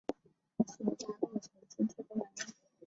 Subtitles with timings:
[0.65, 2.53] 新家落成亲戚都来了